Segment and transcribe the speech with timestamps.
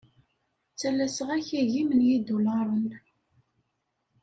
[0.71, 2.85] Ttalaseɣ-ak agim n yidulaṛen.